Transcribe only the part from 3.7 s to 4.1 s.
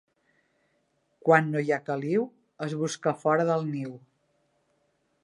niu.